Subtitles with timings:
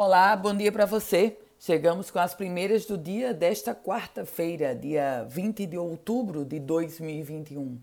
[0.00, 1.36] Olá, bom dia para você.
[1.58, 7.76] Chegamos com as primeiras do dia desta quarta-feira, dia 20 de outubro de 2021.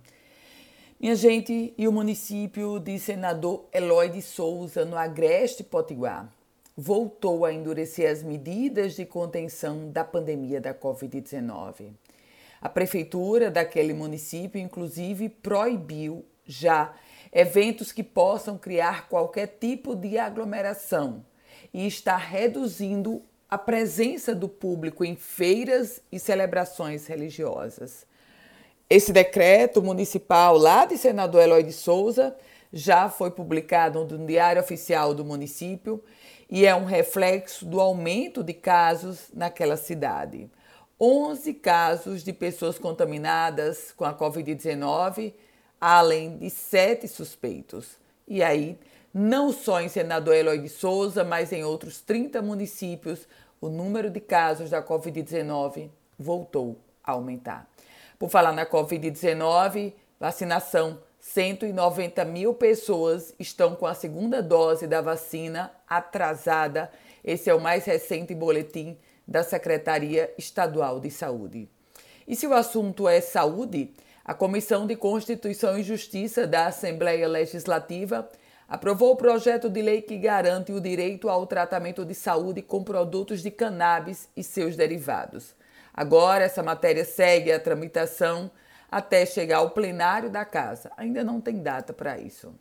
[0.97, 6.31] Minha gente, e o município de Senador Eloy de Souza, no Agreste Potiguar,
[6.77, 11.91] voltou a endurecer as medidas de contenção da pandemia da Covid-19.
[12.61, 16.93] A prefeitura daquele município, inclusive, proibiu já
[17.29, 21.21] eventos que possam criar qualquer tipo de aglomeração
[21.75, 28.05] e está reduzindo a presença do público em feiras e celebrações religiosas.
[28.89, 32.33] Esse decreto municipal lá de senador Eloy de Souza
[32.71, 36.01] já foi publicado no Diário Oficial do município
[36.49, 40.49] e é um reflexo do aumento de casos naquela cidade.
[40.97, 45.33] 11 casos de pessoas contaminadas com a Covid-19,
[45.81, 47.97] além de sete suspeitos.
[48.25, 48.79] E aí,
[49.17, 53.25] não só em Senador Eloy de Souza, mas em outros 30 municípios,
[53.61, 57.65] o número de casos da Covid-19 voltou a aumentar.
[58.19, 65.71] Por falar na Covid-19, vacinação: 190 mil pessoas estão com a segunda dose da vacina
[65.87, 66.91] atrasada.
[67.23, 71.69] Esse é o mais recente boletim da Secretaria Estadual de Saúde.
[72.27, 73.93] E se o assunto é saúde,
[74.25, 78.29] a Comissão de Constituição e Justiça da Assembleia Legislativa
[78.67, 83.41] aprovou o projeto de lei que garante o direito ao tratamento de saúde com produtos
[83.41, 85.55] de cannabis e seus derivados.
[85.93, 88.51] Agora, essa matéria segue a tramitação
[88.91, 90.91] até chegar ao plenário da Casa.
[90.97, 92.53] Ainda não tem data para isso.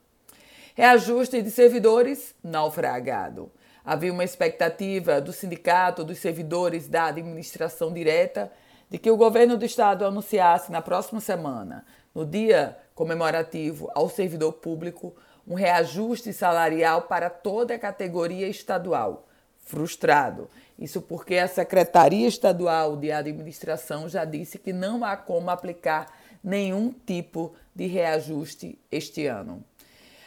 [0.74, 3.50] Reajuste de servidores naufragado.
[3.84, 8.50] Havia uma expectativa do Sindicato dos Servidores da Administração Direta
[8.88, 14.54] de que o governo do estado anunciasse na próxima semana, no dia comemorativo ao servidor
[14.54, 15.14] público,
[15.46, 19.26] um reajuste salarial para toda a categoria estadual.
[19.58, 20.48] Frustrado.
[20.78, 26.06] Isso porque a Secretaria Estadual de Administração já disse que não há como aplicar
[26.42, 29.64] nenhum tipo de reajuste este ano.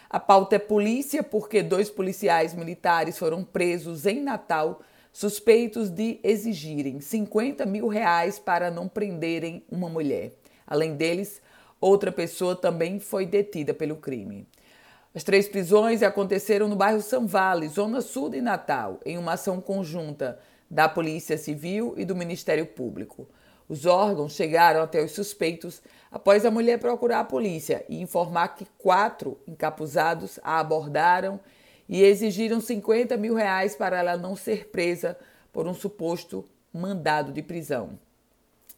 [0.09, 7.01] A pauta é polícia, porque dois policiais militares foram presos em Natal, suspeitos de exigirem
[7.01, 10.31] 50 mil reais para não prenderem uma mulher.
[10.65, 11.41] Além deles,
[11.81, 14.47] outra pessoa também foi detida pelo crime.
[15.17, 19.59] As três prisões aconteceram no bairro São Vale, zona sul de Natal, em uma ação
[19.59, 20.37] conjunta
[20.69, 23.27] da Polícia Civil e do Ministério Público.
[23.67, 28.67] Os órgãos chegaram até os suspeitos após a mulher procurar a polícia e informar que
[28.77, 31.39] quatro encapuzados a abordaram
[31.89, 35.17] e exigiram 50 mil reais para ela não ser presa
[35.51, 37.97] por um suposto mandado de prisão.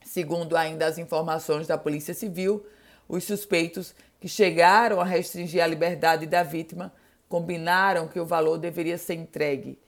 [0.05, 2.66] Segundo ainda as informações da Polícia Civil,
[3.09, 6.94] os suspeitos que chegaram a restringir a liberdade da vítima
[7.28, 9.80] combinaram que o valor deveria ser entregue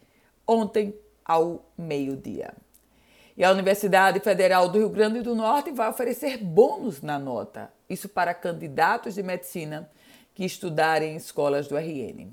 [0.48, 0.94] ontem
[1.24, 2.54] ao meio-dia.
[3.38, 8.10] E a Universidade Federal do Rio Grande do Norte vai oferecer bônus na nota, isso
[8.10, 9.90] para candidatos de medicina
[10.34, 12.32] que estudarem em escolas do RN.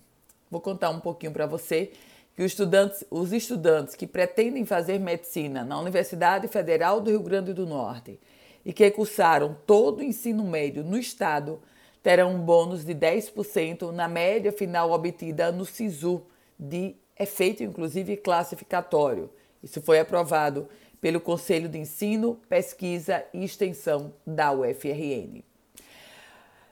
[0.51, 1.93] Vou contar um pouquinho para você
[2.35, 7.53] que os estudantes, os estudantes que pretendem fazer medicina na Universidade Federal do Rio Grande
[7.53, 8.19] do Norte
[8.69, 11.59] e que cursaram todo o ensino médio no estado
[12.03, 16.21] terão um bônus de 10% na média final obtida no SISU,
[16.59, 19.31] de efeito inclusive classificatório.
[19.63, 20.69] Isso foi aprovado
[21.01, 25.43] pelo Conselho de Ensino, Pesquisa e Extensão da UFRN.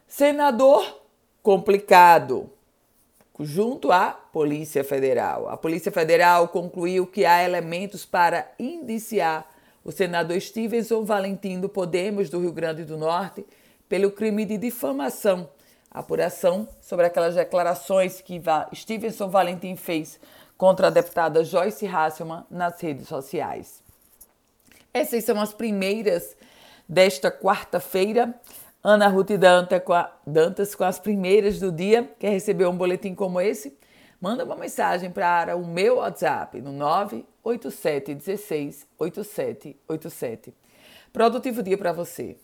[0.06, 1.00] Senador
[1.42, 2.50] complicado,
[3.40, 5.48] junto à Polícia Federal.
[5.48, 9.55] A Polícia Federal concluiu que há elementos para indiciar
[9.86, 13.46] o senador Stevenson Valentim do Podemos do Rio Grande do Norte
[13.88, 15.48] pelo crime de difamação.
[15.88, 18.42] Apuração sobre aquelas declarações que
[18.74, 20.18] Stevenson Valentim fez
[20.58, 23.80] contra a deputada Joyce Hasselman nas redes sociais.
[24.92, 26.36] Essas são as primeiras
[26.88, 28.34] desta quarta-feira.
[28.82, 29.30] Ana Ruth
[30.26, 32.10] Dantas com as primeiras do dia.
[32.18, 33.78] Quer receber um boletim como esse?
[34.20, 40.54] Manda uma mensagem para o meu WhatsApp no 987 16 8787.
[41.12, 42.36] Produtivo dia para você.